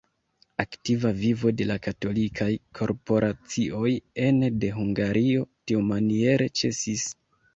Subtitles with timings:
[0.61, 2.47] Aktiva vivo de katolikaj
[2.79, 3.91] korporacioj
[4.29, 7.07] ene de Hungario tiumaniere ĉesis.